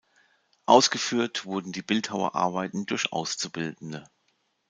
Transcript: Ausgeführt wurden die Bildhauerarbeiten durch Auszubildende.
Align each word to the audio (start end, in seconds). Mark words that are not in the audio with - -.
Ausgeführt 0.65 1.45
wurden 1.45 1.73
die 1.73 1.83
Bildhauerarbeiten 1.83 2.87
durch 2.87 3.13
Auszubildende. 3.13 4.09